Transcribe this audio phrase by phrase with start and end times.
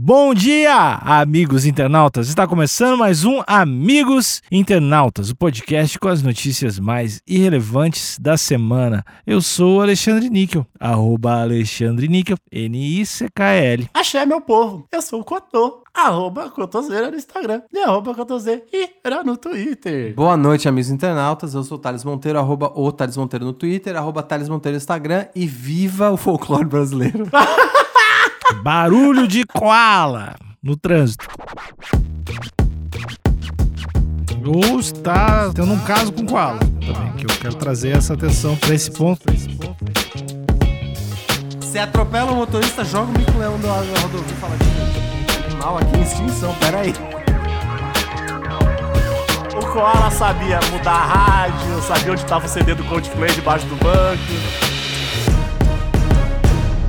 [0.00, 2.28] Bom dia, amigos internautas!
[2.28, 9.04] Está começando mais um Amigos Internautas, o podcast com as notícias mais irrelevantes da semana.
[9.26, 13.90] Eu sou Alexandre Níquel, arroba Alexandre Níquel, N-I-C-K-L.
[13.92, 14.86] Axé, meu povo.
[14.92, 15.82] Eu sou o Cotô.
[15.92, 17.62] Arroba Cotoseira no Instagram.
[17.72, 18.62] E arroba Cotoseira
[19.24, 20.14] no Twitter.
[20.14, 21.54] Boa noite, amigos internautas.
[21.54, 24.78] Eu sou o Thales Monteiro, arroba o Thales Monteiro no Twitter, arroba Thales Monteiro no
[24.78, 27.28] Instagram e viva o folclore brasileiro.
[28.62, 31.26] Barulho de koala no trânsito.
[34.44, 38.74] Ou está tendo um caso com koala também, que eu quero trazer essa atenção para
[38.74, 39.22] esse ponto.
[41.60, 44.54] Você atropela o motorista, joga o mico-leão da rodovia e fala
[45.46, 46.94] animal aqui em extinção, peraí.
[49.54, 53.76] O Koala sabia mudar a rádio, sabia onde estava o CD do Coldplay debaixo do
[53.76, 54.77] banco.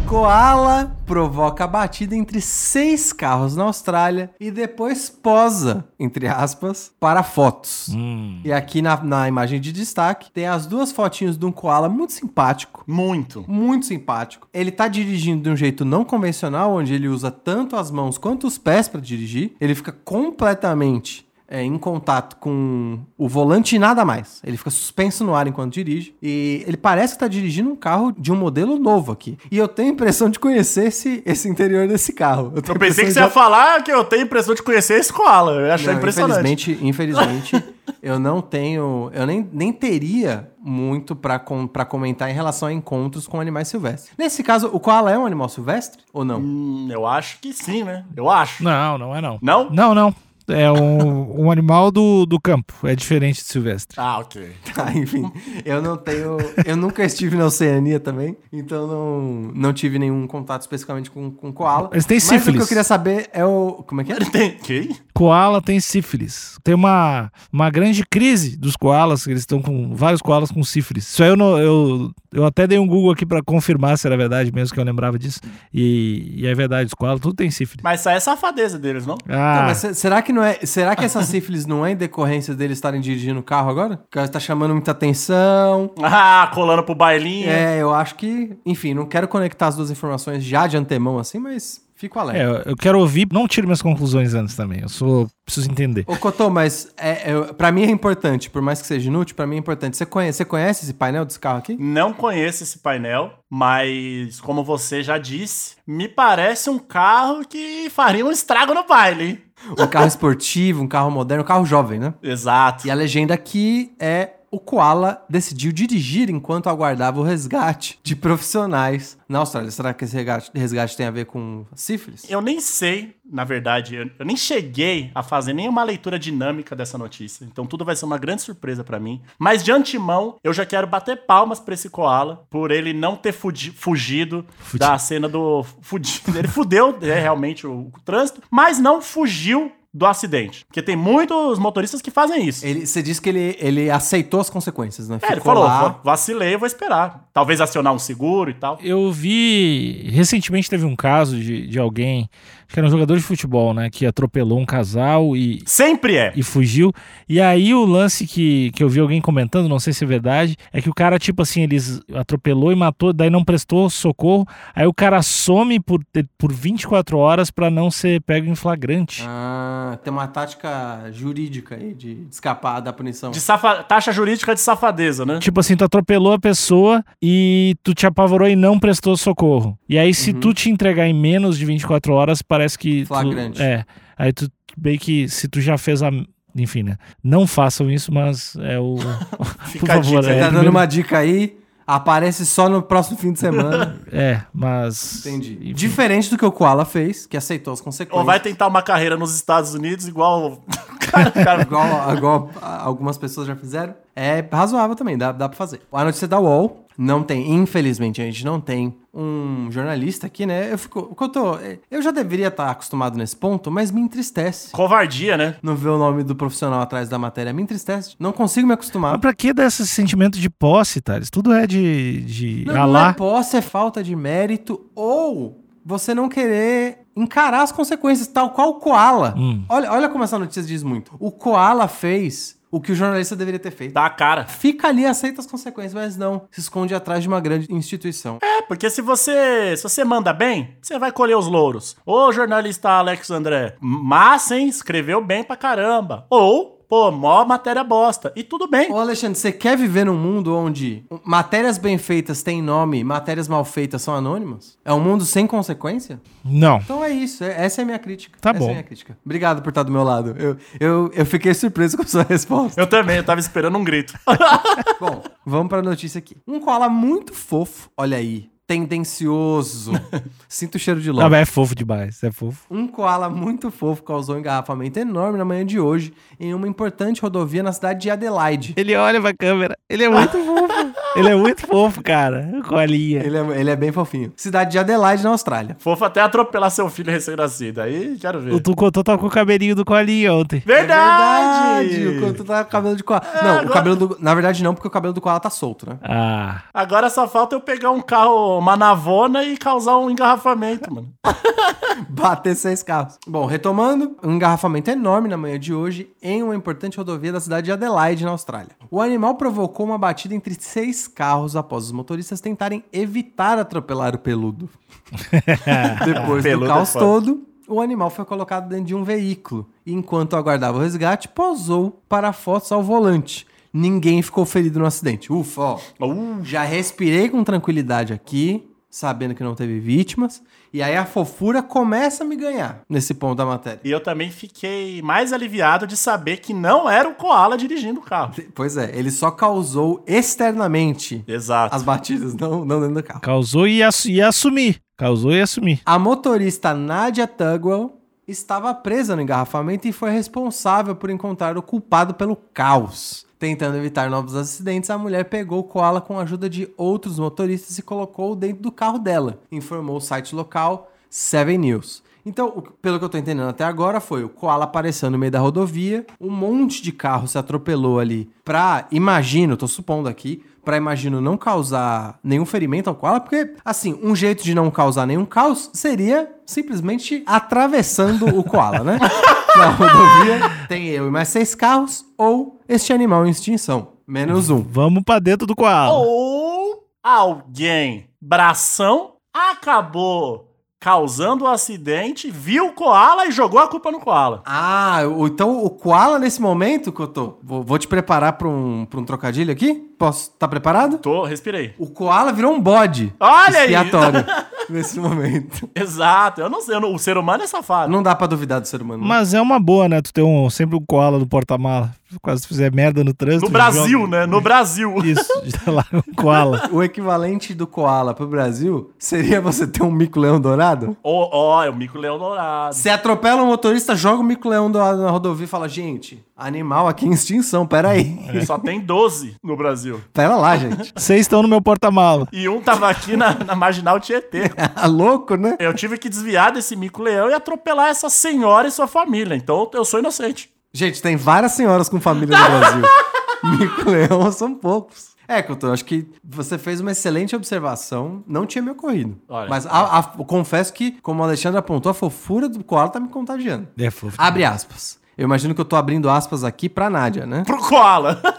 [0.09, 7.21] Koala provoca a batida entre seis carros na Austrália e depois posa, entre aspas, para
[7.21, 7.89] fotos.
[7.89, 8.41] Hum.
[8.43, 12.13] E aqui na, na imagem de destaque tem as duas fotinhos de um koala muito
[12.13, 12.83] simpático.
[12.87, 13.45] Muito.
[13.47, 14.47] Muito simpático.
[14.51, 18.47] Ele tá dirigindo de um jeito não convencional, onde ele usa tanto as mãos quanto
[18.47, 19.53] os pés para dirigir.
[19.61, 24.39] Ele fica completamente é, em contato com o volante e nada mais.
[24.45, 26.15] Ele fica suspenso no ar enquanto dirige.
[26.21, 29.35] E ele parece que tá dirigindo um carro de um modelo novo aqui.
[29.51, 32.53] E eu tenho a impressão de conhecer esse, esse interior desse carro.
[32.55, 34.61] Eu, tenho a pensei que você de- ia falar que eu tenho a impressão de
[34.61, 35.53] conhecer esse Koala.
[35.53, 36.71] Eu achei Não, impressionante.
[36.71, 37.63] Infelizmente, infelizmente
[38.03, 39.09] eu não tenho.
[39.13, 43.67] Eu nem, nem teria muito pra com, pra comentar em relação a encontros com animais
[43.69, 44.11] silvestres.
[44.17, 46.39] Nesse caso, o koala é um animal silvestre ou não?
[46.39, 48.05] Hum, eu acho que sim, né?
[48.15, 48.63] Eu acho.
[48.63, 49.39] Não, não é não.
[49.41, 49.69] Não?
[49.71, 50.13] Não, não.
[50.49, 52.73] É um, um animal do, do campo.
[52.83, 53.95] É diferente de silvestre.
[53.99, 54.49] Ah, ok.
[54.73, 55.29] Tá, enfim,
[55.65, 56.37] eu não tenho.
[56.65, 59.21] Eu nunca estive na Oceania também, então não,
[59.53, 61.89] não tive nenhum contato especificamente com, com koala.
[61.91, 62.61] Eles têm Mas o que sífilis.
[62.61, 63.83] eu queria saber é o.
[63.85, 64.15] Como é que é?
[64.17, 64.51] Tem.
[64.57, 64.95] Quem?
[65.13, 66.57] Koala tem sífilis.
[66.63, 71.09] Tem uma, uma grande crise dos koalas, que eles estão com vários koalas com sífilis.
[71.11, 74.15] Isso aí eu, não, eu, eu até dei um Google aqui pra confirmar se era
[74.15, 75.41] verdade mesmo, que eu lembrava disso.
[75.73, 77.83] E, e é verdade, os koalas tudo tem sífilis.
[77.83, 79.17] Mas isso aí é safadeza deles, não?
[79.25, 80.59] Não, Ah, mas se- será que não é.
[80.65, 83.95] Será que essa sífilis não é em decorrência deles estarem dirigindo o carro agora?
[83.95, 85.91] O cara tá chamando muita atenção.
[86.01, 87.49] Ah, colando pro bailinho.
[87.49, 88.57] É, eu acho que.
[88.65, 92.69] Enfim, não quero conectar as duas informações já de antemão assim, mas fico alerta.
[92.69, 94.79] é, eu quero ouvir, não tiro minhas conclusões antes também.
[94.81, 95.27] Eu sou.
[95.45, 96.05] Preciso entender.
[96.07, 99.47] Ô, Cotô, mas é, é, pra mim é importante, por mais que seja inútil, pra
[99.47, 99.97] mim é importante.
[99.97, 101.75] Você conhece, você conhece esse painel desse carro aqui?
[101.79, 108.23] Não conheço esse painel, mas como você já disse, me parece um carro que faria
[108.23, 109.43] um estrago no baile.
[109.77, 112.13] Um carro esportivo, um carro moderno, um carro jovem, né?
[112.23, 112.87] Exato.
[112.87, 119.17] E a legenda aqui é o Koala decidiu dirigir enquanto aguardava o resgate de profissionais
[119.27, 119.69] na Austrália.
[119.71, 122.25] Será que esse resgate, resgate tem a ver com sífilis?
[122.29, 126.97] Eu nem sei, na verdade, eu, eu nem cheguei a fazer nenhuma leitura dinâmica dessa
[126.97, 127.45] notícia.
[127.45, 129.21] Então tudo vai ser uma grande surpresa pra mim.
[129.37, 133.31] Mas de antemão, eu já quero bater palmas pra esse koala por ele não ter
[133.31, 136.09] fudi- fugido Fudi- da cena do fudido.
[136.39, 140.63] Ele fudeu é, realmente o, o trânsito, mas não fugiu do acidente.
[140.67, 142.65] Porque tem muitos motoristas que fazem isso.
[142.65, 145.17] Ele, você disse que ele, ele aceitou as consequências, né?
[145.21, 145.81] É, ele Ficou falou, lá.
[145.81, 147.27] "Va- vacilei, vou esperar.
[147.33, 148.77] Talvez acionar um seguro e tal.
[148.83, 150.07] Eu vi.
[150.11, 152.29] Recentemente teve um caso de, de alguém,
[152.65, 153.89] acho que era um jogador de futebol, né?
[153.89, 156.33] Que atropelou um casal e, Sempre é.
[156.35, 156.91] e fugiu.
[157.27, 160.55] E aí o lance que, que eu vi alguém comentando, não sei se é verdade,
[160.71, 164.45] é que o cara, tipo assim, eles atropelou e matou, daí não prestou socorro.
[164.75, 166.01] Aí o cara some por,
[166.37, 169.23] por 24 horas pra não ser pego em flagrante.
[169.25, 173.31] Ah, tem uma tática jurídica aí de escapar da punição.
[173.31, 175.39] De safa- Taxa jurídica de safadeza, né?
[175.39, 179.77] Tipo assim, tu atropelou a pessoa e tu te apavorou e não prestou socorro.
[179.87, 183.01] E aí, se tu te entregar em menos de 24 horas, parece que.
[183.03, 183.61] tu- Flagrante.
[183.61, 183.83] é.
[184.17, 186.09] Aí tu meio que se tu já fez a.
[186.55, 186.97] Enfim, né?
[187.23, 188.97] Não façam isso, mas é o.
[189.67, 190.33] Fica Por a favor, dica.
[190.33, 191.57] é, Tá dando primeiro- uma dica aí,
[191.89, 193.97] aparece só no próximo fim de semana.
[194.11, 195.25] É, mas.
[195.25, 195.53] Entendi.
[195.61, 195.73] Enfim.
[195.73, 198.17] Diferente do que o Koala fez, que aceitou as consequências.
[198.19, 200.63] Ou vai tentar uma carreira nos Estados Unidos igual.
[200.99, 203.93] cara, cara, igual, igual algumas pessoas já fizeram.
[204.15, 205.81] É razoável também, dá, dá pra fazer.
[205.91, 210.71] A notícia da UOL não tem, infelizmente, a gente não tem um jornalista aqui, né?
[210.71, 211.15] Eu fico.
[211.19, 211.57] eu tô.
[211.89, 214.71] Eu já deveria estar acostumado nesse ponto, mas me entristece.
[214.71, 215.55] Covardia, né?
[215.61, 217.51] Não ver o nome do profissional atrás da matéria.
[217.51, 218.15] Me entristece.
[218.19, 219.13] Não consigo me acostumar.
[219.13, 221.29] Mas pra que dar esse sentimento de posse, Thales?
[221.29, 222.21] Tudo é de.
[222.21, 227.71] de Não, não é posse, é falta de mérito ou você não querer encarar as
[227.71, 229.33] consequências, tal qual o Koala.
[229.35, 229.63] Hum.
[229.67, 231.15] Olha, olha como essa notícia diz muito.
[231.19, 233.93] O Koala fez o que o jornalista deveria ter feito.
[233.93, 234.45] Dá a cara.
[234.45, 236.47] Fica ali, aceita as consequências, mas não.
[236.51, 238.37] Se esconde atrás de uma grande instituição.
[238.41, 241.95] É, porque se você, se você manda bem, você vai colher os louros.
[242.05, 244.67] Ô, jornalista Alex André, massa, hein?
[244.67, 246.25] Escreveu bem pra caramba.
[246.29, 248.33] Ou, pô, mó matéria bosta.
[248.35, 248.91] E tudo bem.
[248.91, 253.63] Ô Alexandre, você quer viver num mundo onde matérias bem feitas têm nome, matérias mal
[253.63, 254.77] feitas são anônimas?
[254.83, 256.19] É um mundo sem consequência?
[256.43, 256.77] Não.
[256.77, 258.37] Então é isso, é- essa é a minha crítica.
[258.41, 258.65] Tá essa bom.
[258.65, 259.17] É a minha crítica.
[259.23, 260.35] Obrigado por estar do meu lado.
[260.39, 262.81] Eu, eu, eu fiquei surpreso com a sua resposta.
[262.81, 264.13] Eu também, eu tava esperando um grito.
[264.99, 266.35] Bom, vamos pra notícia aqui.
[266.47, 269.91] Um koala muito fofo, olha aí, tendencioso.
[270.47, 271.29] Sinto o cheiro de lobo.
[271.29, 272.65] mas é fofo demais, é fofo.
[272.69, 277.21] Um koala muito fofo causou um engarrafamento enorme na manhã de hoje em uma importante
[277.21, 278.73] rodovia na cidade de Adelaide.
[278.77, 280.89] Ele olha pra câmera, ele é muito fofo.
[281.15, 282.51] Ele é muito fofo, cara.
[282.67, 283.23] Colinha.
[283.23, 284.31] Ele é, ele é bem fofinho.
[284.35, 285.75] Cidade de Adelaide, na Austrália.
[285.79, 287.81] Fofo até atropelar seu filho recém-nascido.
[287.81, 288.53] Aí, quero ver.
[288.53, 290.61] O Tu Contou tava com o cabelinho do Colinha ontem.
[290.65, 291.95] Verdade!
[291.95, 292.17] É verdade!
[292.17, 293.23] O Couto tá com o cabelo de koala.
[293.41, 294.17] não, o agora- cabelo do...
[294.19, 295.97] Na verdade não, porque o cabelo do koala tá solto, né?
[296.03, 296.61] Ah.
[296.73, 301.13] Agora só falta eu pegar um carro, uma navona e causar um engarrafamento, mano.
[302.09, 303.17] Bater seis carros.
[303.27, 307.65] Bom, retomando, um engarrafamento enorme na manhã de hoje em uma importante rodovia da cidade
[307.65, 308.71] de Adelaide, na Austrália.
[308.91, 314.19] O animal provocou uma batida entre seis carros após os motoristas tentarem evitar atropelar o
[314.19, 314.69] peludo.
[316.05, 317.05] Depois Peludo do é caos foda.
[317.05, 322.01] todo, o animal foi colocado dentro de um veículo e, enquanto aguardava o resgate, posou
[322.09, 323.45] para fotos ao volante.
[323.73, 325.31] Ninguém ficou ferido no acidente.
[325.31, 325.79] Ufa, ó.
[326.01, 330.41] Uh, Já respirei com tranquilidade aqui, sabendo que não teve vítimas.
[330.73, 333.79] E aí a fofura começa a me ganhar nesse ponto da matéria.
[333.83, 338.03] e eu também fiquei mais aliviado de saber que não era o Koala dirigindo o
[338.03, 338.33] carro.
[338.53, 341.75] Pois é, ele só causou externamente Exato.
[341.75, 343.21] as batidas, não, não dentro do carro.
[343.21, 344.81] Causou e ia, ia assumir.
[344.97, 345.81] Causou e ia assumir.
[345.85, 347.95] A motorista Nadia Tugwell
[348.27, 353.25] estava presa no engarrafamento e foi responsável por encontrar o culpado pelo caos.
[353.39, 357.77] Tentando evitar novos acidentes, a mulher pegou o koala com a ajuda de outros motoristas
[357.77, 362.03] e colocou dentro do carro dela, informou o site local Seven News.
[362.25, 365.39] Então, pelo que eu tô entendendo até agora, foi o koala apareceu no meio da
[365.39, 371.19] rodovia, um monte de carro se atropelou ali pra, imagino, tô supondo aqui, pra, imagino,
[371.19, 375.71] não causar nenhum ferimento ao koala, porque, assim, um jeito de não causar nenhum caos
[375.73, 378.99] seria simplesmente atravessando o koala, né?
[379.57, 383.93] Na rodovia tem eu e mais seis carros, ou este animal em extinção.
[384.07, 384.61] Menos um.
[384.61, 385.91] Vamos pra dentro do koala.
[385.91, 393.99] Ou alguém, bração, acabou causando o acidente, viu o Koala e jogou a culpa no
[393.99, 394.41] Koala.
[394.45, 399.03] Ah, então o koala nesse momento, Cotô, vou, vou te preparar pra um, pra um
[399.03, 399.88] trocadilho aqui?
[399.99, 400.31] Posso?
[400.39, 400.97] Tá preparado?
[400.97, 401.75] Tô, respirei.
[401.77, 403.73] O koala virou um bode Olha aí!
[403.73, 404.25] expiatório
[404.69, 405.69] nesse momento.
[405.75, 407.91] Exato, eu não sei, eu não- o ser humano é safado.
[407.91, 409.03] Não dá pra duvidar do ser humano.
[409.05, 410.01] Mas é uma boa, né?
[410.01, 411.91] Tu ter um, sempre um koala no porta-mala.
[412.23, 413.45] Quase fizer merda no trânsito.
[413.45, 414.25] No Brasil, joga- né?
[414.25, 414.95] No Brasil.
[415.05, 415.29] Isso,
[415.63, 416.67] tá lá um koala.
[416.71, 420.97] O equivalente do koala pro Brasil seria você ter um mico-leão dourado?
[421.03, 422.73] Ó, ó, é o mico-leão dourado.
[422.73, 427.05] Você atropela um motorista, joga o mico-leão dourado na rodovia e fala, gente, animal aqui
[427.05, 428.17] em extinção, peraí.
[428.45, 429.88] Só tem 12 no Brasil.
[430.13, 430.91] Pera lá, gente.
[430.95, 432.27] Vocês estão no meu porta-mala.
[432.31, 434.49] E um tava aqui na, na Marginal Tietê.
[434.49, 435.55] Tá louco, né?
[435.59, 439.35] Eu tive que desviar desse mico-leão e atropelar essa senhora e sua família.
[439.35, 440.49] Então eu sou inocente.
[440.71, 442.83] Gente, tem várias senhoras com família no Brasil.
[443.57, 445.09] Mico-leão são poucos.
[445.27, 448.23] É, Couto, acho que você fez uma excelente observação.
[448.27, 449.15] Não tinha me ocorrido.
[449.29, 449.47] Olha.
[449.47, 453.09] Mas a- a- confesso que, como o Alexandre apontou, a fofura do koala tá me
[453.09, 453.67] contagiando.
[453.77, 454.15] É fofo.
[454.17, 454.98] Abre aspas.
[455.19, 457.43] Eu imagino que eu tô abrindo aspas aqui pra Nádia, né?
[457.45, 458.21] Pro Koala.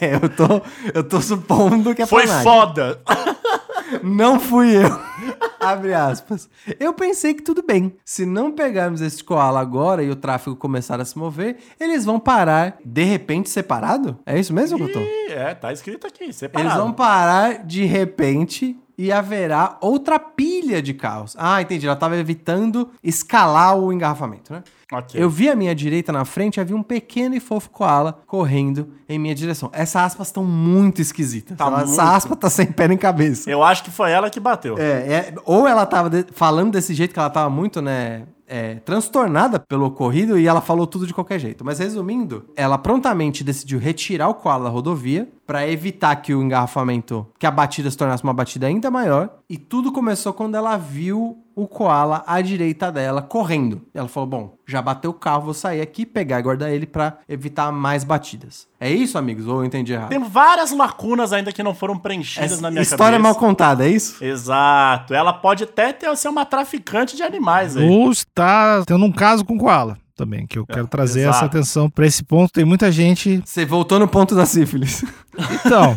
[0.00, 0.60] É, eu tô,
[0.94, 2.50] eu tô supondo que é Foi pra Nádia.
[2.50, 3.00] foda.
[4.02, 4.98] Não fui eu.
[5.60, 6.48] Abre aspas.
[6.78, 7.94] Eu pensei que tudo bem.
[8.04, 12.18] Se não pegarmos esse koala agora e o tráfego começar a se mover, eles vão
[12.18, 14.18] parar de repente separado?
[14.24, 14.78] É isso mesmo?
[14.88, 16.68] Ih, é, tá escrito aqui, separado.
[16.70, 21.36] Eles vão parar de repente e haverá outra pilha de carros.
[21.38, 21.86] Ah, entendi.
[21.86, 24.64] Ela tava evitando escalar o engarrafamento, né?
[24.92, 25.20] Ok.
[25.22, 29.18] Eu vi à minha direita na frente, havia um pequeno e fofo koala correndo em
[29.18, 29.70] minha direção.
[29.72, 31.56] Essas aspas estão muito esquisitas.
[31.56, 31.92] Tá Ela- muito.
[31.92, 33.48] Essa aspa tá sem pé nem cabeça.
[33.50, 34.76] Eu acho que foi ela que bateu.
[34.78, 38.24] É, é, ou ela tava de- falando desse jeito que ela tava muito, né?
[38.48, 41.64] É, transtornada pelo ocorrido e ela falou tudo de qualquer jeito.
[41.64, 47.26] Mas resumindo, ela prontamente decidiu retirar o koala da rodovia para evitar que o engarrafamento,
[47.38, 49.30] que a batida se tornasse uma batida ainda maior.
[49.48, 53.82] E tudo começou quando ela viu o koala à direita dela correndo.
[53.92, 56.86] E ela falou: Bom, já bateu o carro, vou sair aqui, pegar e guardar ele
[56.86, 58.68] para evitar mais batidas.
[58.78, 59.46] É isso, amigos?
[59.48, 60.10] Ou eu entendi errado?
[60.10, 63.22] Tem várias lacunas ainda que não foram preenchidas Essa na minha história cabeça.
[63.22, 64.22] mal contada, é isso?
[64.24, 65.12] Exato.
[65.12, 67.88] Ela pode até ter, ser uma traficante de animais aí.
[67.88, 69.98] Ou está tendo um caso com koala.
[70.16, 71.36] também, que eu quero trazer exato.
[71.36, 72.52] essa atenção pra esse ponto.
[72.52, 73.42] Tem muita gente.
[73.44, 75.04] Você voltou no ponto da sífilis.
[75.64, 75.96] Então,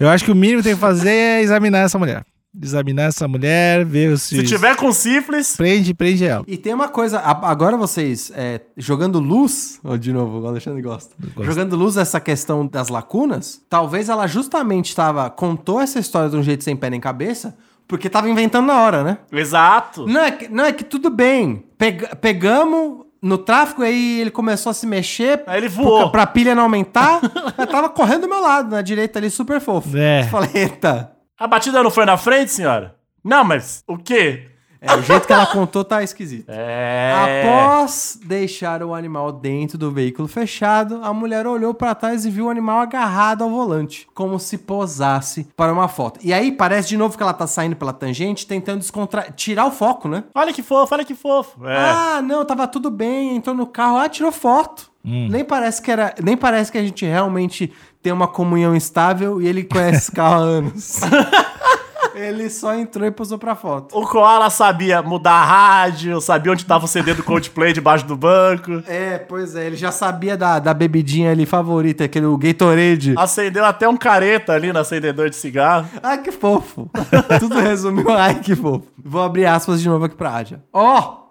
[0.00, 2.24] eu acho que o mínimo que tem que fazer é examinar essa mulher.
[2.60, 4.36] Examinar essa mulher, ver se.
[4.36, 6.44] Se tiver com sífilis, Prende, prende ela.
[6.46, 11.14] E tem uma coisa, agora vocês, é, jogando luz, ó, de novo, o Alexandre gosta,
[11.40, 16.42] jogando luz essa questão das lacunas, talvez ela justamente estava, contou essa história de um
[16.42, 17.56] jeito sem pé nem cabeça,
[17.88, 19.18] porque tava inventando na hora, né?
[19.32, 20.06] exato.
[20.06, 24.68] Não é que, não é que tudo bem, Pega- pegamos no tráfico, aí ele começou
[24.70, 26.02] a se mexer, Aí ele voou.
[26.10, 27.20] pra, pra pilha não aumentar,
[27.56, 29.96] eu tava correndo do meu lado, na direita ali, super fofo.
[29.96, 30.22] É.
[30.22, 31.11] Eu Falei, eita...
[31.42, 32.94] A batida não foi na frente, senhora?
[33.24, 34.46] Não, mas o quê?
[34.80, 36.46] É, o jeito que ela contou tá esquisito.
[36.54, 37.42] É.
[37.42, 42.46] Após deixar o animal dentro do veículo fechado, a mulher olhou pra trás e viu
[42.46, 46.20] o animal agarrado ao volante, como se posasse para uma foto.
[46.22, 49.32] E aí parece de novo que ela tá saindo pela tangente, tentando descontra...
[49.34, 50.22] tirar o foco, né?
[50.36, 51.66] Olha que fofo, olha que fofo.
[51.66, 51.76] É.
[51.76, 54.91] Ah, não, tava tudo bem, entrou no carro, ah, tirou foto.
[55.04, 59.48] Nem parece que era, nem parece que a gente realmente tem uma comunhão estável e
[59.48, 61.00] ele conhece esse carro há anos.
[62.14, 63.96] ele só entrou e posou pra foto.
[63.96, 68.16] O Koala sabia mudar a rádio, sabia onde tava o CD do Coldplay debaixo do
[68.16, 68.82] banco.
[68.86, 73.14] É, pois é, ele já sabia da, da bebidinha ali favorita, aquele o Gatorade.
[73.16, 75.88] Acendeu até um careta ali no acendedor de cigarro.
[76.02, 76.90] Ai, que fofo.
[77.40, 78.86] Tudo resumiu, ai, que fofo.
[79.02, 80.62] Vou abrir aspas de novo aqui pra Ádia.
[80.72, 81.21] Ó!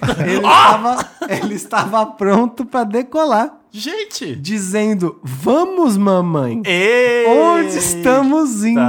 [0.26, 4.34] Ele, estava, ele estava pronto pra decolar, Gente!
[4.36, 6.62] dizendo: Vamos, mamãe.
[6.64, 7.26] Ei!
[7.26, 8.80] Onde estamos indo?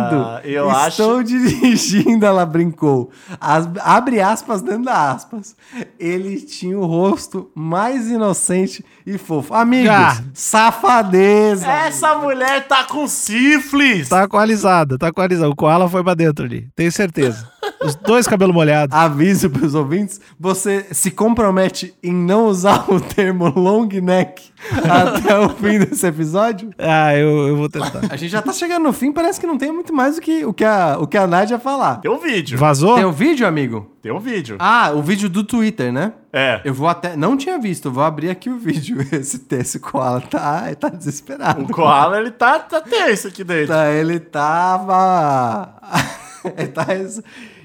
[0.44, 3.10] eu Estou acho- dirigindo, ela brincou.
[3.40, 5.56] As- abre aspas dentro da aspas.
[6.00, 9.54] Ele tinha o rosto mais inocente e fofo.
[9.54, 11.66] Amigos, safadeza.
[11.68, 14.10] Essa mulher tá com sífilis!
[14.10, 15.50] Tá equalizada, tá equalizada.
[15.50, 17.50] O koala foi pra dentro ali, tenho certeza.
[17.84, 18.96] Os dois cabelos molhados.
[18.96, 24.52] Aviso para os ouvintes: você se compromete em não usar o termo long neck
[24.90, 26.70] até o fim desse episódio?
[26.78, 28.02] Ah, eu, eu vou tentar.
[28.10, 30.46] A gente já tá chegando no fim, parece que não tem muito mais o que,
[30.46, 31.98] o que, a, o que a Nádia falar.
[31.98, 32.58] Tem um vídeo.
[32.58, 32.96] Vazou?
[32.96, 33.92] Tem o vídeo, amigo?
[34.02, 34.56] Tem um vídeo.
[34.60, 36.14] Ah, o vídeo do Twitter, né?
[36.32, 36.62] É.
[36.64, 37.16] Eu vou até.
[37.16, 38.98] Não tinha visto, eu vou abrir aqui o vídeo.
[39.12, 41.64] Esse, esse koala tá, tá desesperado.
[41.64, 43.68] O Koala, ele tá, tá tenso aqui dentro.
[43.68, 45.74] Tá, ele tava.
[46.58, 46.86] ele tá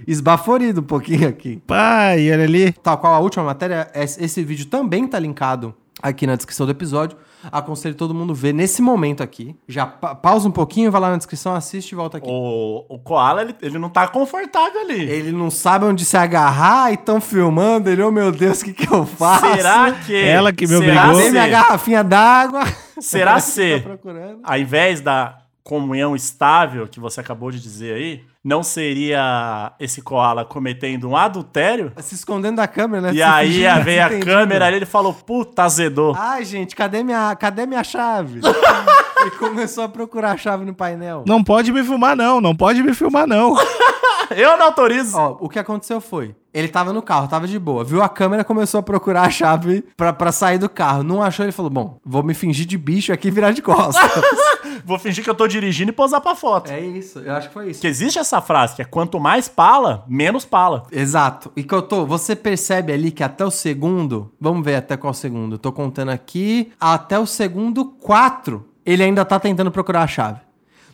[0.06, 1.62] esbaforido um pouquinho aqui.
[1.66, 2.72] Pai, olha ali.
[2.72, 6.72] Tal qual a última matéria, es- esse vídeo também tá linkado aqui na descrição do
[6.72, 7.16] episódio.
[7.50, 9.56] Aconselho todo mundo ver nesse momento aqui.
[9.66, 12.28] Já pa- pausa um pouquinho, vai lá na descrição, assiste e volta aqui.
[12.30, 15.00] O, o Koala, ele, ele não tá confortável ali.
[15.10, 17.90] Ele não sabe onde se agarrar e estão filmando.
[17.90, 19.56] Ele, oh meu Deus, o que, que eu faço?
[19.56, 20.14] Será que...
[20.24, 21.02] Ela que me será obrigou.
[21.14, 22.62] Cadê se- minha garrafinha d'água?
[23.00, 24.38] Será Tá se, procurando.
[24.44, 30.44] ao invés da comunhão estável que você acabou de dizer aí, não seria esse Koala
[30.44, 31.92] cometendo um adultério?
[31.98, 33.10] Se escondendo da câmera, né?
[33.12, 34.26] E Se aí veio a desentendido.
[34.26, 36.14] câmera ali, ele falou, puta, azedou.
[36.18, 38.40] Ai, gente, cadê minha, cadê minha chave?
[39.26, 41.22] e começou a procurar a chave no painel.
[41.26, 42.40] Não pode me filmar, não.
[42.40, 43.56] Não pode me filmar, não.
[44.36, 45.16] Eu não autorizo.
[45.16, 48.42] Ó, o que aconteceu foi, ele tava no carro, tava de boa, viu a câmera,
[48.44, 51.02] começou a procurar a chave pra, pra sair do carro.
[51.02, 54.02] Não achou, ele falou, bom, vou me fingir de bicho aqui e virar de costas.
[54.84, 56.70] Vou fingir que eu tô dirigindo e posar pra foto.
[56.70, 57.80] é isso, eu acho que foi isso.
[57.80, 60.84] Que existe essa frase, que é quanto mais pala, menos pala.
[60.90, 61.52] Exato.
[61.56, 65.14] E que eu tô, você percebe ali que até o segundo, vamos ver até qual
[65.14, 70.06] segundo, eu tô contando aqui, até o segundo 4, ele ainda tá tentando procurar a
[70.06, 70.40] chave.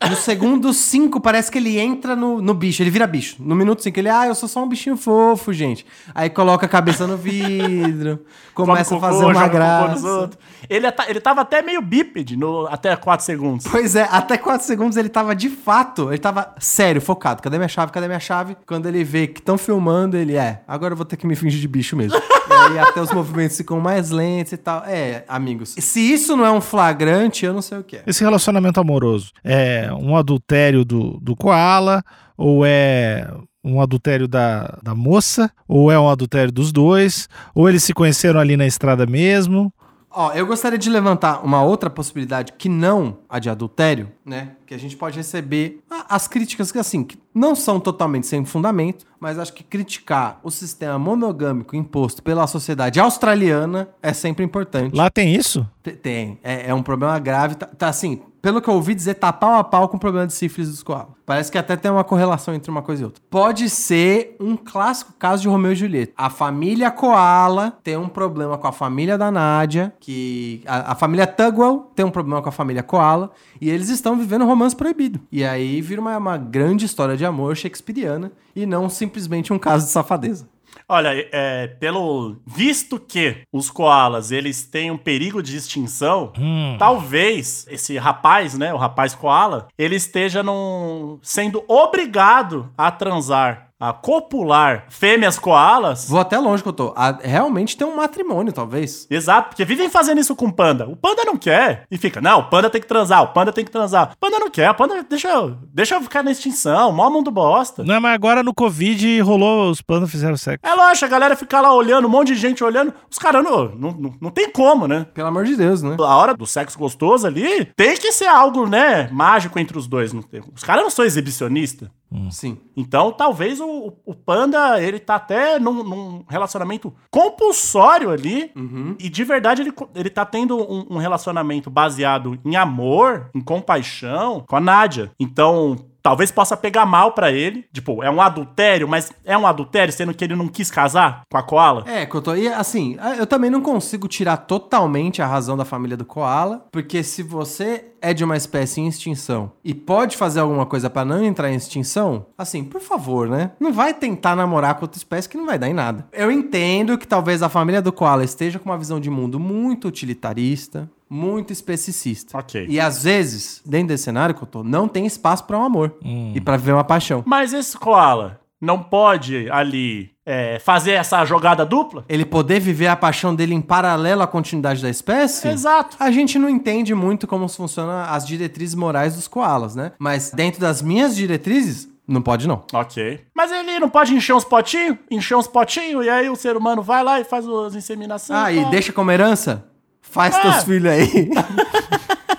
[0.06, 3.36] No segundo 5, parece que ele entra no, no bicho, ele vira bicho.
[3.40, 5.84] No minuto 5, ele, ah, eu sou só um bichinho fofo, gente.
[6.14, 8.20] Aí coloca a cabeça no vidro,
[8.54, 10.30] começa a Come fazer cocô, uma cocô graça.
[10.68, 13.66] Ele, ele tava até meio bípede no, até 4 segundos.
[13.66, 17.42] Pois é, até 4 segundos ele tava de fato, ele tava sério, focado.
[17.42, 17.90] Cadê minha chave?
[17.90, 18.56] Cadê minha chave?
[18.66, 21.60] Quando ele vê que estão filmando, ele é, agora eu vou ter que me fingir
[21.60, 22.16] de bicho mesmo.
[22.18, 24.84] e aí até os movimentos ficam mais lentos e tal.
[24.86, 28.02] É, amigos, se isso não é um flagrante, eu não sei o que é.
[28.06, 32.02] Esse relacionamento amoroso é um adultério do, do koala
[32.36, 33.28] ou é
[33.64, 38.38] um adultério da, da moça ou é um adultério dos dois ou eles se conheceram
[38.40, 39.72] ali na estrada mesmo
[40.10, 44.52] Ó, eu gostaria de levantar uma outra possibilidade que não a de adultério, né?
[44.66, 49.04] Que a gente pode receber as críticas que, assim, que não são totalmente sem fundamento,
[49.20, 54.96] mas acho que criticar o sistema monogâmico imposto pela sociedade australiana é sempre importante.
[54.96, 56.38] lá tem isso Te- Tem.
[56.42, 57.54] É, é um problema grave.
[57.56, 60.26] Tá, tá, assim, pelo que eu ouvi dizer, tá pau a pau com o problema
[60.26, 61.08] de sífilis dos koalas.
[61.26, 63.22] Parece que até tem uma correlação entre uma coisa e outra.
[63.28, 66.12] Pode ser um clássico caso de Romeu e Julieta.
[66.16, 71.26] A família Koala tem um problema com a família da Nádia, que a, a família
[71.26, 73.30] Tugwell tem um problema com a família Koala,
[73.60, 75.20] e eles estão vivendo um romance proibido.
[75.30, 79.86] E aí vira uma, uma grande história de amor shakespeariana e não simplesmente um caso
[79.86, 80.48] de safadeza.
[80.88, 86.76] Olha, é, pelo visto que os koalas eles têm um perigo de extinção, Hum.
[86.78, 93.92] talvez esse rapaz, né, o rapaz koala, ele esteja num, sendo obrigado a transar, a
[93.92, 96.08] copular fêmeas koalas.
[96.08, 96.92] Vou até longe que eu tô.
[96.96, 99.06] Ah, realmente tem um matrimônio, talvez.
[99.10, 100.88] Exato, porque vivem fazendo isso com o panda.
[100.88, 101.84] O panda não quer.
[101.90, 104.12] E fica, não, o panda tem que transar, o panda tem que transar.
[104.14, 107.30] O panda não quer, o panda deixa, eu- deixa eu ficar na extinção, mó mundo
[107.30, 107.84] bosta.
[107.84, 110.58] Não, mas agora no Covid rolou, os pandas fizeram sexo.
[110.66, 112.92] É lógico, a galera fica lá olhando, um monte de gente olhando.
[113.10, 115.06] Os caras não, não, não, não tem como, né?
[115.14, 115.96] Pelo amor de Deus, né?
[116.00, 120.12] A hora do sexo gostoso ali tem que ser algo, né, mágico entre os dois.
[120.12, 121.88] não tem- Os caras não são exibicionistas.
[122.30, 122.58] Sim.
[122.76, 128.50] Então, talvez o, o panda, ele tá até num, num relacionamento compulsório ali.
[128.98, 134.44] E de verdade, ele, ele tá tendo um, um relacionamento baseado em amor, em compaixão
[134.48, 135.10] com a Nádia.
[135.18, 135.76] Então.
[136.02, 137.64] Talvez possa pegar mal pra ele.
[137.72, 141.36] Tipo, é um adultério, mas é um adultério, sendo que ele não quis casar com
[141.36, 141.84] a koala.
[141.86, 142.34] É, que eu tô.
[142.34, 147.02] E assim, eu também não consigo tirar totalmente a razão da família do koala, porque
[147.02, 151.22] se você é de uma espécie em extinção e pode fazer alguma coisa pra não
[151.22, 153.50] entrar em extinção, assim, por favor, né?
[153.58, 156.06] Não vai tentar namorar com outra espécie que não vai dar em nada.
[156.12, 159.88] Eu entendo que talvez a família do koala esteja com uma visão de mundo muito
[159.88, 162.38] utilitarista, muito especicista.
[162.38, 162.66] Ok.
[162.68, 165.94] E às vezes, dentro desse cenário que eu tô, não tem espaço pra um amor
[166.34, 167.22] e pra viver uma paixão.
[167.26, 172.04] Mas esse koala não pode ali é, fazer essa jogada dupla?
[172.08, 175.48] Ele poder viver a paixão dele em paralelo à continuidade da espécie?
[175.48, 175.96] Exato.
[175.98, 179.92] A gente não entende muito como funcionam as diretrizes morais dos koalas, né?
[179.98, 182.64] Mas dentro das minhas diretrizes, não pode não.
[182.72, 183.20] Ok.
[183.34, 184.98] Mas ele não pode encher uns potinhos?
[185.10, 188.38] Encher uns potinhos e aí o ser humano vai lá e faz as inseminações.
[188.38, 188.70] Ah, e tal.
[188.70, 189.64] deixa como herança?
[190.10, 190.40] Faz É.
[190.40, 191.30] teus filhos aí.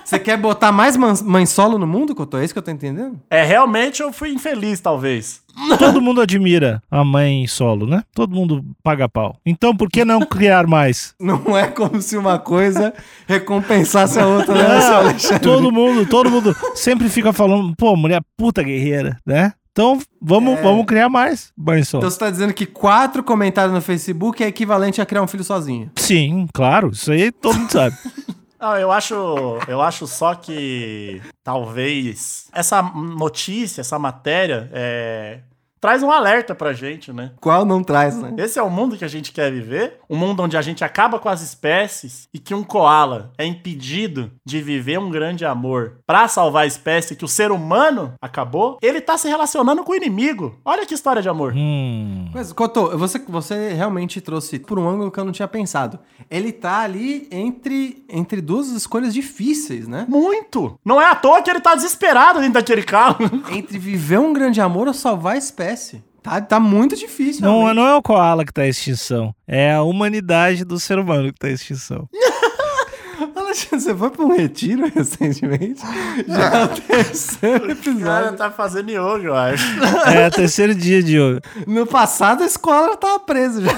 [0.04, 2.38] Você quer botar mais mãe solo no mundo, Cotô?
[2.38, 3.20] É isso que eu tô entendendo?
[3.30, 5.40] É, realmente eu fui infeliz, talvez.
[5.78, 8.02] Todo mundo admira a mãe solo, né?
[8.12, 9.36] Todo mundo paga pau.
[9.46, 11.14] Então por que não criar mais?
[11.20, 12.92] Não é como se uma coisa
[13.28, 15.38] recompensasse a outra, né, seu Alexandre?
[15.40, 19.52] Todo mundo, todo mundo sempre fica falando, pô, mulher puta guerreira, né?
[19.72, 21.52] Então vamos, vamos criar mais
[21.88, 22.00] solo.
[22.00, 25.44] Então você tá dizendo que quatro comentários no Facebook é equivalente a criar um filho
[25.44, 25.90] sozinho.
[25.96, 27.96] Sim, claro, isso aí todo mundo sabe.
[28.60, 29.14] Não, eu acho,
[29.66, 35.40] eu acho só que talvez essa notícia, essa matéria, é,
[35.80, 37.32] traz um alerta pra gente, né?
[37.40, 38.34] Qual não traz, né?
[38.36, 41.20] Esse é o mundo que a gente quer viver, um mundo onde a gente acaba
[41.20, 46.26] com as espécies e que um koala é impedido de viver um grande amor pra
[46.26, 48.76] salvar a espécie que o ser humano acabou.
[48.82, 50.58] Ele tá se relacionando com o inimigo.
[50.64, 51.54] Olha que história de amor.
[51.56, 52.28] Hum.
[52.34, 56.00] Mas, Cotô, você, você realmente trouxe por um ângulo que eu não tinha pensado.
[56.28, 60.06] Ele tá ali entre, entre duas escolhas difíceis, né?
[60.08, 60.76] Muito.
[60.84, 63.18] Não é à toa que ele tá desesperado dentro daquele carro.
[63.52, 66.02] Entre viver um grande amor ou salvar a espécie.
[66.22, 67.42] Tá, tá muito difícil.
[67.42, 67.76] Não, realmente.
[67.76, 71.38] não é o koala que tá em extinção, é a humanidade do ser humano que
[71.38, 72.08] tá em extinção.
[73.36, 75.82] Alexandre, você foi pra um retiro recentemente?
[76.26, 78.36] Já é o terceiro O cara episódio.
[78.36, 79.64] tá fazendo yoga, eu acho.
[80.14, 81.40] É o terceiro dia de hoje.
[81.66, 83.70] No passado, a escola tava presa já.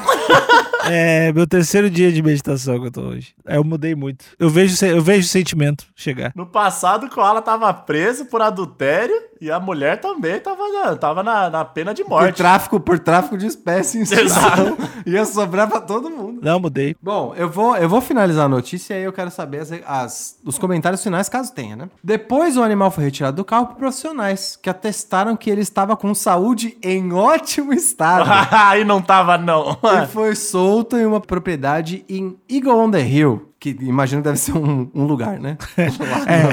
[0.84, 3.34] É meu terceiro dia de meditação que eu tô hoje.
[3.46, 4.24] É, Eu mudei muito.
[4.38, 6.32] Eu vejo, eu vejo o sentimento chegar.
[6.36, 11.22] No passado, o Koala tava preso por adultério e a mulher também tava na, tava
[11.22, 12.36] na, na pena de Por morte.
[12.36, 14.24] tráfico, por tráfico de espécie em extinção.
[14.24, 14.78] Exato.
[15.04, 16.40] Ia sobrar pra todo mundo.
[16.42, 16.94] Não, mudei.
[17.02, 20.36] Bom, eu vou, eu vou finalizar a notícia e aí eu quero saber as, as-
[20.44, 21.88] os comentários finais, caso tenha, né?
[22.02, 26.14] Depois o animal foi retirado do carro por profissionais, que atestaram que ele estava com
[26.14, 28.30] saúde em ótimo estado.
[28.52, 29.76] Aí não tava, não.
[29.82, 34.56] Ele foi solto em uma propriedade em Eagle on the Hill, que imagino deve ser
[34.56, 35.56] um, um lugar, né?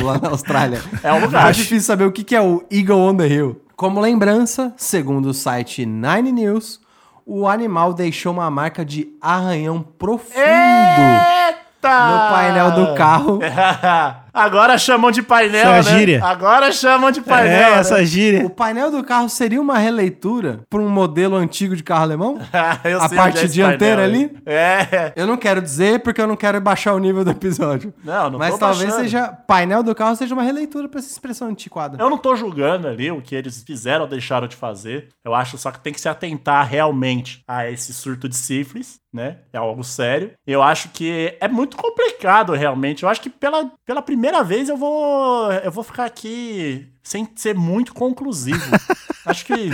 [0.05, 0.79] Lá, lá na Austrália.
[1.01, 1.49] É um lugar.
[1.49, 3.59] É difícil saber o que que é o Eagle on the Hill.
[3.75, 6.79] Como lembrança, segundo o site Nine News,
[7.25, 11.57] o animal deixou uma marca de arranhão profundo Eita!
[11.81, 13.39] no painel do carro.
[14.39, 15.99] Agora chamam de painel, Isso é né?
[15.99, 16.23] gíria.
[16.23, 17.51] Agora chamam de painel.
[17.51, 17.79] é, né?
[17.79, 18.45] essa gíria.
[18.45, 22.39] O painel do carro seria uma releitura para um modelo antigo de carro alemão?
[22.83, 24.37] Eu A parte é esse dianteira painel, ali?
[24.45, 25.13] É.
[25.15, 27.93] Eu não quero dizer porque eu não quero baixar o nível do episódio.
[28.03, 29.03] Não, não Mas tô talvez baixando.
[29.03, 31.97] seja painel do carro seja uma releitura para essa expressão antiquada.
[32.01, 35.09] Eu não tô julgando ali o que eles fizeram ou deixaram de fazer.
[35.25, 39.37] Eu acho só que tem que se atentar realmente a esse surto de sífilis, né?
[39.51, 40.31] É algo sério.
[40.45, 43.03] Eu acho que é muito complicado realmente.
[43.03, 47.55] Eu acho que pela, pela primeira vez eu vou eu vou ficar aqui sem ser
[47.55, 48.61] muito conclusivo.
[49.25, 49.71] acho que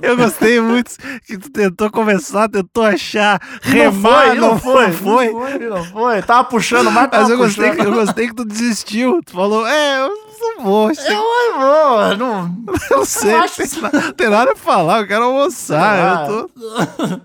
[0.00, 4.92] Eu gostei muito que tu tentou conversar, tentou achar, Não remar, foi, não foi, não
[4.92, 5.30] foi.
[5.30, 6.22] Não foi, não foi.
[6.22, 7.92] Tava puxando, mas tava Mas eu gostei, que, puxando.
[7.92, 9.20] eu gostei que tu desistiu.
[9.24, 10.90] Tu falou, é, eu não vou.
[10.90, 12.56] Eu vou, não...
[12.90, 16.24] Eu sei, eu acho tem, isso- na- tem nada pra falar, eu quero almoçar.
[16.24, 17.20] Ah, eu tô...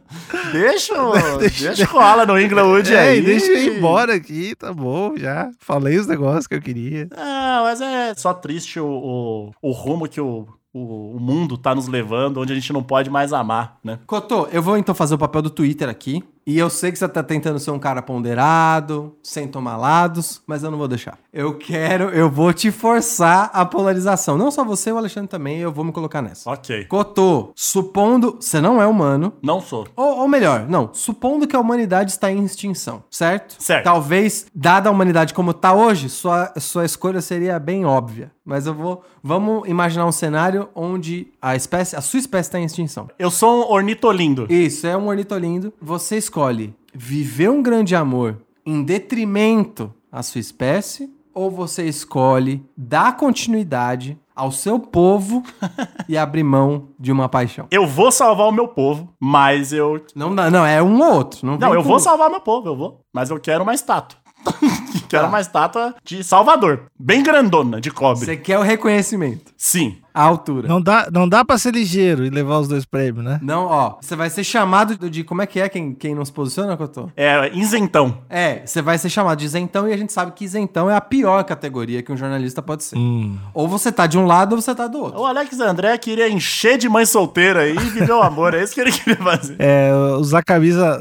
[0.52, 3.22] Deixa, o- Deixa- deixa o Koala no Inglewood É, aí.
[3.22, 5.50] deixa eu ir embora aqui, tá bom, já.
[5.60, 7.08] Falei os negócios que eu queria.
[7.16, 11.74] Ah, mas é só triste o, o, o rumo que o, o, o mundo tá
[11.76, 14.00] nos levando, onde a gente não pode mais amar, né?
[14.08, 16.24] Cotô, eu vou então fazer o papel do Twitter aqui.
[16.46, 20.64] E eu sei que você tá tentando ser um cara ponderado, sem tomar lados, mas
[20.64, 21.18] eu não vou deixar.
[21.32, 24.38] Eu quero, eu vou te forçar a polarização.
[24.38, 26.50] Não só você, o Alexandre também, eu vou me colocar nessa.
[26.50, 26.86] Ok.
[26.86, 28.38] Cotô, supondo.
[28.40, 29.34] Você não é humano.
[29.42, 29.88] Não sou.
[29.96, 33.56] Ou, ou melhor, não, supondo que a humanidade está em extinção, certo?
[33.60, 33.84] Certo.
[33.84, 38.32] Talvez, dada a humanidade como está hoje, sua, sua escolha seria bem óbvia.
[38.52, 39.02] Mas eu vou.
[39.24, 43.08] Vamos imaginar um cenário onde a espécie, a sua espécie está em extinção.
[43.18, 44.46] Eu sou um ornitolindo.
[44.50, 45.72] Isso, é um ornitolindo.
[45.82, 53.16] Você escolhe viver um grande amor em detrimento à sua espécie, ou você escolhe dar
[53.16, 55.44] continuidade ao seu povo
[56.10, 57.68] e abrir mão de uma paixão.
[57.72, 60.04] Eu vou salvar o meu povo, mas eu.
[60.14, 61.46] Não, não, é um ou outro.
[61.46, 63.02] Não, Não, eu vou salvar meu povo, eu vou.
[63.14, 64.20] Mas eu quero uma estátua.
[65.10, 65.28] quero Tá.
[65.30, 66.84] uma estátua de Salvador.
[67.00, 68.26] Bem grandona, de cobre.
[68.26, 69.98] Você quer o reconhecimento, Sim.
[70.14, 70.68] a altura.
[70.68, 70.76] Não.
[70.76, 73.40] Não dá, não dá pra ser ligeiro e levar os dois prêmios, né?
[73.66, 75.24] ó, você vai ser chamado de.
[75.24, 77.10] Como é que é quem, quem não se posiciona, Cotô?
[77.16, 78.20] É isentão.
[78.30, 81.02] É, você vai ser chamado de isentão e a gente sabe que isentão é a
[81.02, 82.98] pior categoria que um jornalista pode ser.
[82.98, 83.38] Hum.
[83.54, 85.20] Ou você tá de um lado ou você tá do outro.
[85.22, 88.54] O Alex André queria encher de mãe solteira aí e viver o amor.
[88.56, 89.56] É isso que ele queria fazer.
[89.60, 91.00] É, usar camisa.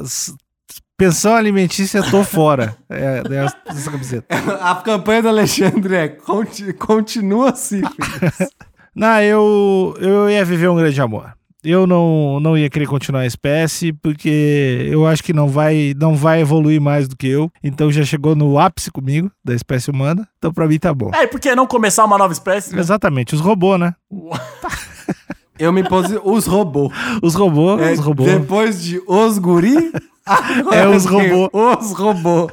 [1.01, 2.75] Pensão alimentícia, tô fora.
[2.87, 4.27] É, é essa camiseta.
[4.61, 7.81] A campanha do Alexandre é conti- continua assim.
[8.95, 11.33] Não, eu, eu ia viver um grande amor.
[11.63, 16.15] Eu não, não ia querer continuar a espécie, porque eu acho que não vai, não
[16.15, 17.51] vai evoluir mais do que eu.
[17.63, 20.27] Então já chegou no ápice comigo, da espécie humana.
[20.37, 21.09] Então pra mim tá bom.
[21.15, 22.77] É, e por que não começar uma nova espécie?
[22.77, 23.95] Exatamente, os robôs, né?
[25.57, 26.91] Eu me pose os robôs.
[27.21, 28.31] Os robôs, É, os robôs.
[28.31, 29.91] Depois de os guri,
[30.25, 31.77] agora É os tem robô.
[31.79, 32.51] Os robô.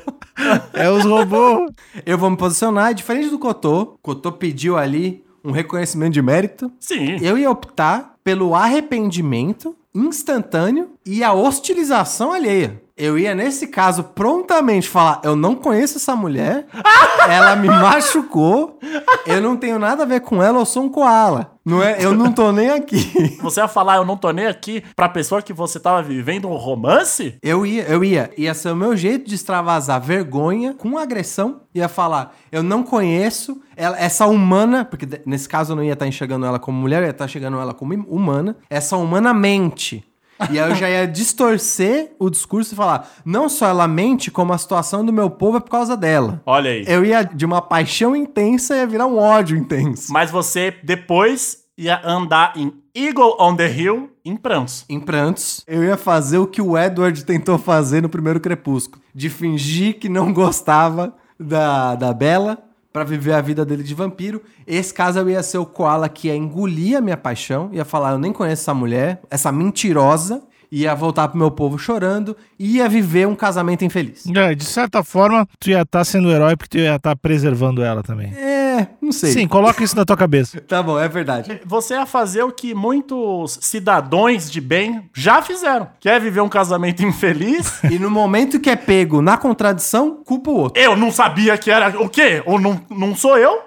[0.72, 1.70] É os robôs.
[2.06, 3.98] Eu vou me posicionar, diferente do Cotô.
[4.02, 6.70] Cotô pediu ali um reconhecimento de mérito.
[6.80, 7.18] Sim.
[7.20, 12.80] Eu ia optar pelo arrependimento instantâneo e a hostilização alheia.
[12.96, 16.66] Eu ia, nesse caso, prontamente falar: eu não conheço essa mulher,
[17.30, 18.78] ela me machucou,
[19.24, 21.52] eu não tenho nada a ver com ela, eu sou um koala.
[21.68, 23.36] Não é, eu não tô nem aqui.
[23.42, 26.54] Você ia falar, eu não tô nem aqui pra pessoa que você tava vivendo um
[26.54, 27.36] romance?
[27.42, 28.30] Eu ia, eu ia.
[28.38, 31.62] Ia ser o meu jeito de extravasar vergonha com agressão.
[31.74, 36.06] Ia falar, eu não conheço ela, essa humana, porque nesse caso eu não ia estar
[36.06, 38.56] enxergando ela como mulher, eu ia estar enxergando ela como humana.
[38.70, 40.04] Essa humana mente.
[40.50, 44.52] E aí eu já ia distorcer o discurso e falar, não só ela mente, como
[44.52, 46.40] a situação do meu povo é por causa dela.
[46.46, 46.84] Olha aí.
[46.86, 50.12] Eu ia de uma paixão intensa ia virar um ódio intenso.
[50.12, 54.84] Mas você depois ia andar em Eagle on the Hill em prantos.
[54.88, 59.30] Em prantos, eu ia fazer o que o Edward tentou fazer no primeiro Crepúsculo: de
[59.30, 62.58] fingir que não gostava da, da Bella
[62.98, 64.42] pra viver a vida dele de vampiro.
[64.66, 68.12] Esse caso eu ia ser o Koala que ia engolir a minha paixão, ia falar:
[68.12, 72.88] Eu nem conheço essa mulher, essa mentirosa, ia voltar pro meu povo chorando e ia
[72.88, 74.24] viver um casamento infeliz.
[74.34, 77.82] É, de certa forma, tu ia estar sendo o herói porque tu ia estar preservando
[77.82, 78.32] ela também.
[78.36, 78.57] É,
[79.00, 79.32] não sei.
[79.32, 80.60] Sim, coloca isso na tua cabeça.
[80.68, 81.60] Tá bom, é verdade.
[81.64, 85.88] Você ia fazer o que muitos cidadãos de bem já fizeram.
[85.98, 87.82] Quer viver um casamento infeliz?
[87.84, 90.82] E no momento que é pego na contradição, culpa o outro.
[90.82, 92.42] Eu não sabia que era o quê?
[92.44, 93.62] Ou não, não sou eu?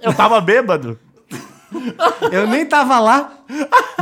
[0.00, 0.98] Eu tava bêbado.
[2.32, 3.32] Eu nem tava lá.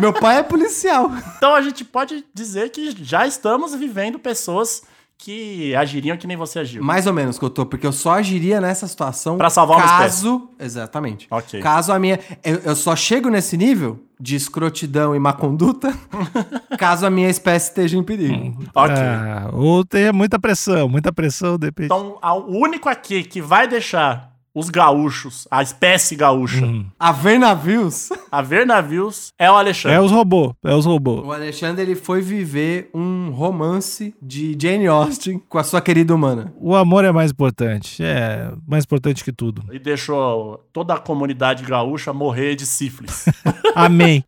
[0.00, 1.10] Meu pai é policial.
[1.36, 4.82] Então a gente pode dizer que já estamos vivendo pessoas
[5.22, 6.82] que agiriam que nem você agiu.
[6.82, 10.48] Mais ou menos, Cotô, porque eu só agiria nessa situação Pra salvar uma caso...
[10.58, 11.28] Exatamente.
[11.30, 11.60] Ok.
[11.60, 12.18] Caso a minha...
[12.42, 15.94] Eu, eu só chego nesse nível de escrotidão e má conduta
[16.76, 18.64] caso a minha espécie esteja em perigo.
[18.74, 18.96] Ok.
[18.96, 21.86] Ah, ou tenha muita pressão, muita pressão, depende.
[21.86, 26.66] Então, o único aqui que vai deixar os gaúchos, a espécie gaúcha,
[26.98, 28.10] A ver navios...
[28.30, 29.96] a ver navios é o Alexandre.
[29.96, 31.26] É os robôs, é os robôs.
[31.26, 36.52] O Alexandre, ele foi viver um romance de Jane Austen com a sua querida humana.
[36.60, 39.62] O amor é mais importante, é mais importante que tudo.
[39.72, 43.24] E deixou toda a comunidade gaúcha morrer de sífilis.
[43.74, 44.24] Amém.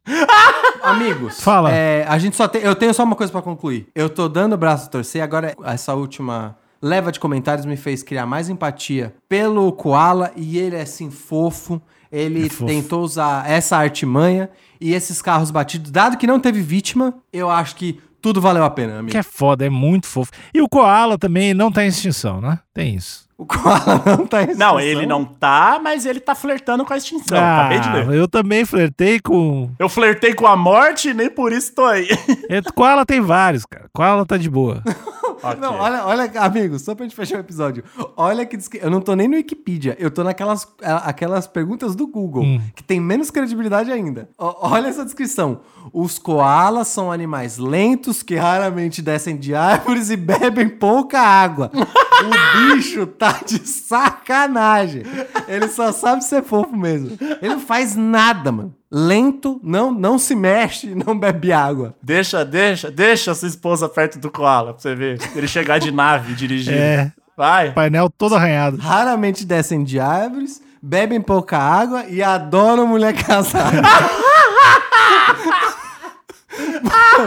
[0.82, 1.72] Amigos, Fala.
[1.72, 2.60] é, a gente só tem.
[2.62, 3.88] Eu tenho só uma coisa pra concluir.
[3.94, 5.22] Eu tô dando o braço a torcer.
[5.22, 10.30] Agora, essa última leva de comentários me fez criar mais empatia pelo Koala.
[10.36, 11.80] E ele é assim, fofo.
[12.12, 12.66] Ele É fofo.
[12.66, 14.48] tentou usar essa artimanha
[14.80, 15.90] e esses carros batidos.
[15.90, 19.10] Dado que não teve vítima, eu acho que tudo valeu a pena, amigo.
[19.10, 20.30] Que é foda, é muito fofo.
[20.54, 22.58] E o Koala também não tá em extinção, né?
[22.72, 23.24] Tem isso.
[23.36, 24.80] O Koala não tá em Não, extinção.
[24.80, 27.36] ele não tá, mas ele tá flertando com a extinção.
[27.36, 28.16] ah, Acabei de ler.
[28.16, 29.68] eu também flertei com.
[29.78, 32.06] Eu flertei com a morte e nem por isso tô aí.
[32.48, 33.86] É, Koala tem vários, cara.
[33.92, 34.82] Koala tá de boa.
[35.50, 35.60] Ok.
[35.60, 37.84] Não, olha, olha, amigo, só pra gente fechar o episódio.
[38.16, 42.06] Olha que eu não tô nem no Wikipedia, eu tô naquelas a- aquelas perguntas do
[42.06, 42.60] Google, Hum.
[42.74, 44.28] que tem menos credibilidade ainda.
[44.38, 45.60] Ó, olha essa descrição.
[45.92, 51.70] Os koalas são animais lentos que raramente descem de árvores e bebem pouca água.
[51.74, 55.02] o bicho tá de sacanagem.
[55.48, 57.16] Ele só sabe ser fofo mesmo.
[57.42, 58.74] Ele não faz nada, mano.
[58.96, 61.96] Lento, não, não se mexe, não bebe água.
[62.00, 65.18] Deixa, deixa, deixa sua esposa perto do koala pra você ver.
[65.34, 66.78] Ele chegar de nave dirigindo.
[66.78, 67.12] É.
[67.36, 67.72] Vai.
[67.72, 68.76] Painel todo arranhado.
[68.76, 73.82] raramente descem de árvores, bebem pouca água e adoram mulher casada.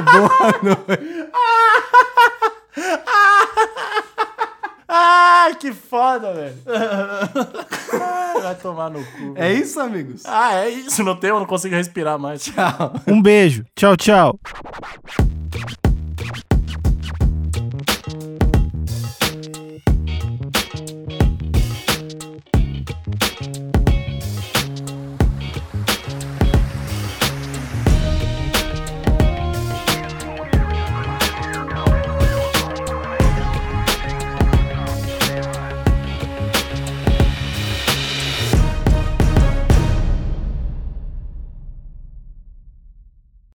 [0.06, 1.27] Boa noite.
[4.99, 6.55] Ah, que foda, velho.
[8.41, 9.33] Vai tomar no cu.
[9.36, 10.23] É isso, amigos?
[10.25, 11.03] Ah, é isso.
[11.03, 12.45] Não tem, eu não consigo respirar mais.
[12.45, 12.93] Tchau.
[13.07, 13.63] Um beijo.
[13.75, 14.39] Tchau, tchau.